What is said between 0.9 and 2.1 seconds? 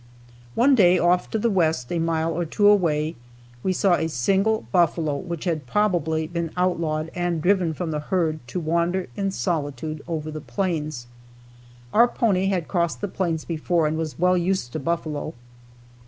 off to the west, a